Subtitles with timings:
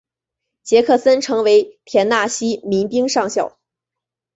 [0.63, 3.59] 杰克森成为田纳西民兵上校。